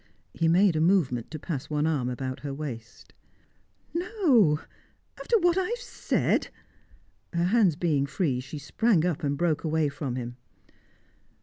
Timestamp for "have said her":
5.67-7.43